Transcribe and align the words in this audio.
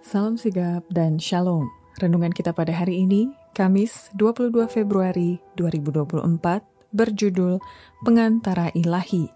Salam 0.00 0.40
sigap 0.40 0.88
dan 0.88 1.20
shalom. 1.20 1.68
Renungan 2.00 2.32
kita 2.32 2.56
pada 2.56 2.72
hari 2.72 3.04
ini, 3.04 3.28
Kamis 3.52 4.08
22 4.16 4.64
Februari 4.64 5.36
2024, 5.60 6.64
berjudul 6.96 7.60
Pengantara 8.00 8.72
Ilahi. 8.72 9.28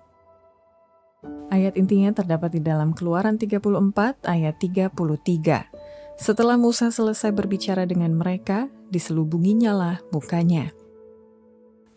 Ayat 1.52 1.76
intinya 1.76 2.16
terdapat 2.16 2.56
di 2.56 2.64
dalam 2.64 2.96
Keluaran 2.96 3.36
34 3.36 4.24
ayat 4.24 4.56
33. 4.56 5.68
Setelah 6.16 6.56
Musa 6.56 6.88
selesai 6.88 7.28
berbicara 7.36 7.84
dengan 7.84 8.16
mereka, 8.16 8.72
diselubunginya 8.88 9.76
lah 9.76 9.96
mukanya. 10.16 10.72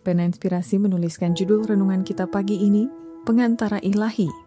Pena 0.04 0.28
Inspirasi 0.28 0.76
menuliskan 0.76 1.40
judul 1.40 1.64
renungan 1.64 2.04
kita 2.04 2.28
pagi 2.28 2.60
ini, 2.60 2.92
Pengantara 3.24 3.80
Ilahi, 3.80 4.47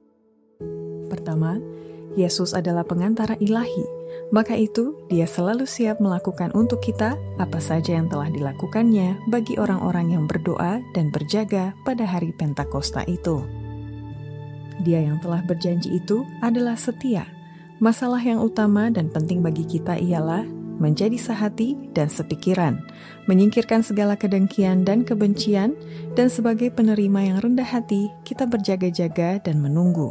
Pertama, 1.11 1.59
Yesus 2.15 2.55
adalah 2.55 2.87
pengantara 2.87 3.35
ilahi, 3.43 3.83
maka 4.31 4.55
itu 4.55 4.95
dia 5.07 5.27
selalu 5.27 5.67
siap 5.67 5.99
melakukan 5.99 6.51
untuk 6.55 6.79
kita 6.79 7.19
apa 7.39 7.59
saja 7.59 7.99
yang 7.99 8.07
telah 8.07 8.31
dilakukannya 8.31 9.19
bagi 9.27 9.59
orang-orang 9.59 10.15
yang 10.15 10.23
berdoa 10.27 10.79
dan 10.95 11.11
berjaga 11.11 11.75
pada 11.83 12.07
hari 12.07 12.31
Pentakosta 12.35 13.03
itu. 13.07 13.43
Dia 14.87 15.03
yang 15.03 15.19
telah 15.19 15.43
berjanji 15.43 15.99
itu 15.99 16.23
adalah 16.39 16.79
setia. 16.79 17.27
Masalah 17.83 18.21
yang 18.23 18.39
utama 18.39 18.87
dan 18.87 19.11
penting 19.11 19.43
bagi 19.43 19.67
kita 19.67 19.99
ialah 19.99 20.47
menjadi 20.81 21.13
sehati 21.13 21.77
dan 21.93 22.09
sepikiran, 22.09 22.81
menyingkirkan 23.29 23.85
segala 23.85 24.17
kedengkian 24.17 24.81
dan 24.81 25.05
kebencian, 25.05 25.77
dan 26.17 26.25
sebagai 26.25 26.73
penerima 26.73 27.29
yang 27.29 27.37
rendah 27.37 27.67
hati, 27.69 28.09
kita 28.25 28.49
berjaga-jaga 28.49 29.37
dan 29.45 29.61
menunggu 29.61 30.09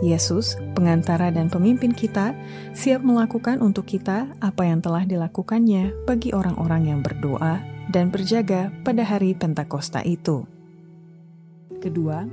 Yesus, 0.00 0.56
pengantara 0.76 1.32
dan 1.32 1.48
pemimpin 1.48 1.92
kita, 1.92 2.36
siap 2.76 3.00
melakukan 3.00 3.60
untuk 3.64 3.88
kita 3.88 4.28
apa 4.40 4.62
yang 4.66 4.84
telah 4.84 5.04
dilakukannya 5.06 5.94
bagi 6.04 6.34
orang-orang 6.36 6.92
yang 6.92 7.00
berdoa 7.00 7.60
dan 7.88 8.08
berjaga 8.08 8.72
pada 8.84 9.04
hari 9.04 9.36
Pentakosta 9.36 10.00
itu. 10.04 10.44
Kedua, 11.80 12.24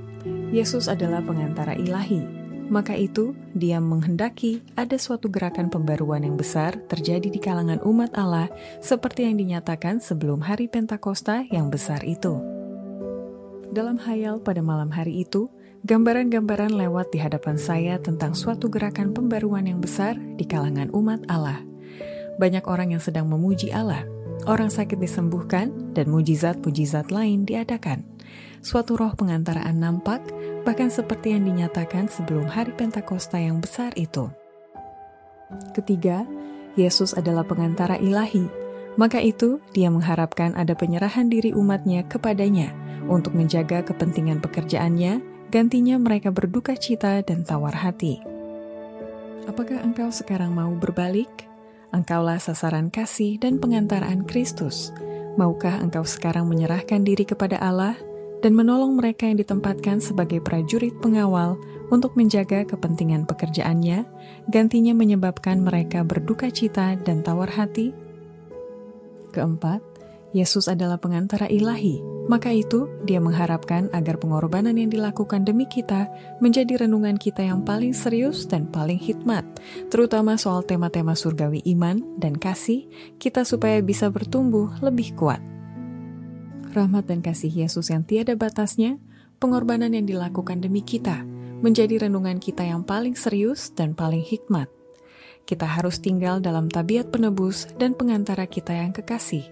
Yesus 0.55 0.87
adalah 0.87 1.19
pengantara 1.19 1.75
ilahi. 1.75 2.39
Maka 2.71 2.95
itu, 2.95 3.35
dia 3.51 3.83
menghendaki 3.83 4.63
ada 4.79 4.95
suatu 4.95 5.27
gerakan 5.27 5.67
pembaruan 5.67 6.23
yang 6.23 6.39
besar 6.39 6.79
terjadi 6.87 7.27
di 7.27 7.35
kalangan 7.35 7.83
umat 7.83 8.15
Allah 8.15 8.47
seperti 8.79 9.27
yang 9.27 9.35
dinyatakan 9.35 9.99
sebelum 9.99 10.39
hari 10.39 10.71
Pentakosta 10.71 11.43
yang 11.51 11.67
besar 11.67 11.99
itu. 12.07 12.39
Dalam 13.75 13.99
hayal 13.99 14.39
pada 14.39 14.63
malam 14.63 14.87
hari 14.87 15.27
itu, 15.27 15.51
Gambaran-gambaran 15.81 16.77
lewat 16.77 17.09
di 17.09 17.17
hadapan 17.17 17.57
saya 17.57 17.97
tentang 17.97 18.37
suatu 18.37 18.69
gerakan 18.69 19.17
pembaruan 19.17 19.65
yang 19.65 19.81
besar 19.81 20.13
di 20.13 20.45
kalangan 20.45 20.93
umat 20.93 21.25
Allah. 21.25 21.65
Banyak 22.37 22.69
orang 22.69 22.93
yang 22.93 23.01
sedang 23.01 23.25
memuji 23.25 23.73
Allah, 23.73 24.05
orang 24.45 24.69
sakit 24.69 25.01
disembuhkan, 25.01 25.73
dan 25.97 26.13
mujizat-mujizat 26.13 27.09
lain 27.09 27.49
diadakan. 27.49 28.05
Suatu 28.61 28.93
roh 28.93 29.09
pengantaraan 29.17 29.81
nampak, 29.81 30.21
bahkan 30.61 30.93
seperti 30.93 31.33
yang 31.33 31.49
dinyatakan 31.49 32.05
sebelum 32.05 32.45
hari 32.45 32.77
Pentakosta 32.77 33.41
yang 33.41 33.57
besar 33.57 33.89
itu. 33.97 34.29
Ketiga, 35.73 36.29
Yesus 36.77 37.17
adalah 37.17 37.41
pengantara 37.41 37.97
ilahi, 37.97 38.45
maka 39.01 39.17
itu 39.17 39.57
dia 39.73 39.89
mengharapkan 39.89 40.53
ada 40.53 40.77
penyerahan 40.77 41.25
diri 41.25 41.57
umatnya 41.57 42.05
kepadanya 42.05 42.69
untuk 43.09 43.33
menjaga 43.33 43.81
kepentingan 43.81 44.45
pekerjaannya 44.45 45.30
Gantinya 45.51 45.99
mereka 45.99 46.31
berduka 46.31 46.79
cita 46.79 47.19
dan 47.19 47.43
tawar 47.43 47.75
hati. 47.75 48.23
Apakah 49.51 49.83
engkau 49.83 50.07
sekarang 50.07 50.55
mau 50.55 50.71
berbalik? 50.79 51.27
Engkaulah 51.91 52.39
sasaran 52.39 52.87
kasih 52.87 53.35
dan 53.35 53.59
pengantaraan 53.59 54.23
Kristus. 54.23 54.95
Maukah 55.35 55.83
engkau 55.83 56.07
sekarang 56.07 56.47
menyerahkan 56.47 57.03
diri 57.03 57.27
kepada 57.27 57.59
Allah 57.59 57.99
dan 58.39 58.55
menolong 58.55 58.95
mereka 58.95 59.27
yang 59.27 59.43
ditempatkan 59.43 59.99
sebagai 59.99 60.39
prajurit 60.39 60.95
pengawal 61.03 61.59
untuk 61.91 62.15
menjaga 62.15 62.63
kepentingan 62.63 63.27
pekerjaannya, 63.27 64.07
gantinya 64.47 64.95
menyebabkan 64.95 65.59
mereka 65.59 66.07
berduka 66.07 66.47
cita 66.47 66.95
dan 66.95 67.27
tawar 67.27 67.51
hati? 67.51 67.91
Keempat, 69.35 69.83
Yesus 70.31 70.71
adalah 70.71 70.95
pengantara 70.95 71.51
ilahi, 71.51 71.99
maka 72.31 72.55
itu 72.55 72.87
dia 73.03 73.19
mengharapkan 73.19 73.91
agar 73.91 74.15
pengorbanan 74.15 74.79
yang 74.79 74.87
dilakukan 74.87 75.43
demi 75.43 75.67
kita 75.67 76.07
menjadi 76.39 76.87
renungan 76.87 77.19
kita 77.19 77.43
yang 77.43 77.67
paling 77.67 77.91
serius 77.91 78.47
dan 78.47 78.71
paling 78.71 78.95
hikmat, 78.95 79.43
terutama 79.91 80.39
soal 80.39 80.63
tema-tema 80.63 81.19
surgawi 81.19 81.59
iman 81.75 81.99
dan 82.15 82.39
kasih 82.39 82.87
kita 83.19 83.43
supaya 83.43 83.83
bisa 83.83 84.07
bertumbuh 84.07 84.71
lebih 84.79 85.11
kuat. 85.19 85.43
Rahmat 86.71 87.11
dan 87.11 87.19
kasih 87.19 87.51
Yesus 87.51 87.91
yang 87.91 88.07
tiada 88.07 88.31
batasnya, 88.39 88.95
pengorbanan 89.43 89.91
yang 89.91 90.07
dilakukan 90.07 90.63
demi 90.63 90.79
kita, 90.79 91.27
menjadi 91.59 92.07
renungan 92.07 92.39
kita 92.39 92.63
yang 92.63 92.87
paling 92.87 93.19
serius 93.19 93.75
dan 93.75 93.91
paling 93.91 94.23
hikmat. 94.23 94.71
Kita 95.43 95.67
harus 95.67 95.99
tinggal 95.99 96.39
dalam 96.39 96.71
tabiat 96.71 97.11
penebus 97.11 97.67
dan 97.75 97.91
pengantara 97.91 98.47
kita 98.47 98.71
yang 98.71 98.95
kekasih, 98.95 99.43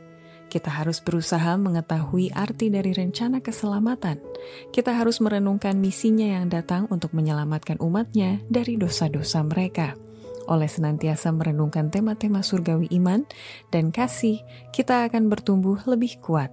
kita 0.50 0.74
harus 0.74 1.00
berusaha 1.00 1.56
mengetahui 1.56 2.34
arti 2.34 2.74
dari 2.74 2.92
rencana 2.92 3.40
keselamatan. 3.40 4.18
Kita 4.74 4.98
harus 4.98 5.22
merenungkan 5.22 5.78
misinya 5.78 6.26
yang 6.26 6.50
datang 6.50 6.90
untuk 6.90 7.14
menyelamatkan 7.14 7.78
umatnya 7.78 8.42
dari 8.50 8.76
dosa-dosa 8.76 9.46
mereka. 9.46 9.94
Oleh 10.50 10.66
senantiasa 10.66 11.30
merenungkan 11.30 11.94
tema-tema 11.94 12.42
surgawi 12.42 12.90
iman 12.98 13.22
dan 13.70 13.94
kasih, 13.94 14.42
kita 14.74 15.06
akan 15.06 15.30
bertumbuh 15.30 15.78
lebih 15.86 16.18
kuat. 16.20 16.50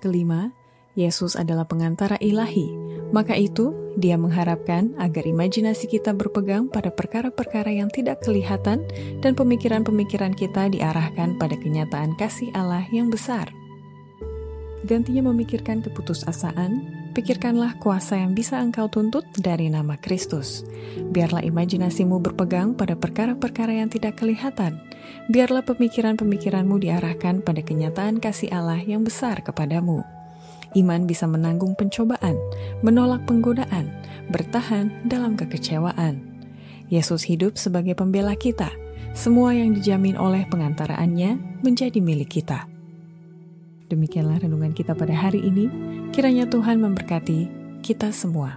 Kelima, 0.00 0.50
Yesus 0.96 1.36
adalah 1.36 1.68
pengantara 1.68 2.16
ilahi, 2.18 2.72
maka 3.12 3.36
itu 3.36 3.76
dia 4.00 4.16
mengharapkan 4.16 4.96
agar 4.96 5.28
imajinasi 5.28 5.84
kita 5.84 6.16
berpegang 6.16 6.72
pada 6.72 6.88
perkara-perkara 6.88 7.68
yang 7.68 7.92
tidak 7.92 8.24
kelihatan 8.24 8.82
dan 9.20 9.36
pemikiran-pemikiran 9.36 10.32
kita 10.32 10.72
diarahkan 10.72 11.36
pada 11.36 11.54
kenyataan 11.60 12.16
kasih 12.16 12.48
Allah 12.56 12.88
yang 12.88 13.12
besar. 13.12 13.52
Gantinya 14.82 15.30
memikirkan 15.30 15.78
keputusasaan, 15.78 16.82
pikirkanlah 17.14 17.78
kuasa 17.78 18.18
yang 18.18 18.34
bisa 18.34 18.58
engkau 18.58 18.90
tuntut 18.90 19.22
dari 19.38 19.70
nama 19.70 19.94
Kristus. 19.94 20.66
Biarlah 20.98 21.46
imajinasimu 21.46 22.18
berpegang 22.18 22.74
pada 22.74 22.98
perkara-perkara 22.98 23.78
yang 23.78 23.92
tidak 23.94 24.18
kelihatan. 24.18 24.82
Biarlah 25.30 25.62
pemikiran-pemikiranmu 25.62 26.82
diarahkan 26.82 27.46
pada 27.46 27.62
kenyataan 27.62 28.18
kasih 28.18 28.50
Allah 28.50 28.82
yang 28.82 29.06
besar 29.06 29.38
kepadamu. 29.46 30.21
Iman 30.72 31.04
bisa 31.04 31.28
menanggung 31.28 31.76
pencobaan, 31.76 32.36
menolak 32.80 33.28
penggodaan, 33.28 33.92
bertahan 34.32 34.88
dalam 35.04 35.36
kekecewaan. 35.36 36.24
Yesus 36.88 37.28
hidup 37.28 37.60
sebagai 37.60 37.92
pembela 37.92 38.32
kita. 38.36 38.72
Semua 39.12 39.52
yang 39.52 39.76
dijamin 39.76 40.16
oleh 40.16 40.48
pengantaraannya 40.48 41.60
menjadi 41.60 42.00
milik 42.00 42.40
kita. 42.40 42.64
Demikianlah 43.92 44.40
renungan 44.40 44.72
kita 44.72 44.96
pada 44.96 45.12
hari 45.12 45.44
ini. 45.44 45.68
Kiranya 46.16 46.48
Tuhan 46.48 46.80
memberkati 46.80 47.40
kita 47.84 48.08
semua. 48.08 48.56